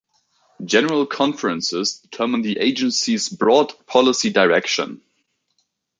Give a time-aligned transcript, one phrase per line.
[0.65, 5.03] General Conferences determine their Agency's broad policy direction.